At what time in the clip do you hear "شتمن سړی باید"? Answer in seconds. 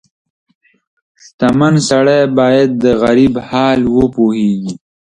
1.23-2.69